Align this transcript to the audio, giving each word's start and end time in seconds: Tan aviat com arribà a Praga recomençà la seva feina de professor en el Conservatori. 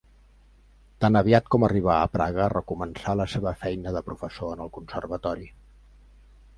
Tan 1.03 1.19
aviat 1.19 1.51
com 1.55 1.65
arribà 1.67 1.91
a 1.99 2.09
Praga 2.15 2.49
recomençà 2.55 3.15
la 3.23 3.29
seva 3.37 3.55
feina 3.67 3.97
de 3.99 4.05
professor 4.11 4.57
en 4.57 4.65
el 4.67 4.77
Conservatori. 4.81 5.51